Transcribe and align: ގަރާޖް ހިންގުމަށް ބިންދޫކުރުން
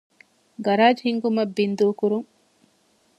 ގަރާޖް 0.65 1.01
ހިންގުމަށް 1.05 1.53
ބިންދޫކުރުން 1.55 2.27